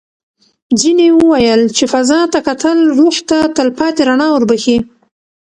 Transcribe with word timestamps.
ځینې 0.79 1.07
وویل 1.11 1.61
چې 1.77 1.83
فضا 1.93 2.21
ته 2.33 2.39
کتل 2.47 2.77
روح 2.99 3.15
ته 3.29 3.37
تل 3.55 3.67
پاتې 3.79 4.01
رڼا 4.07 4.27
وربښي. 4.31 4.77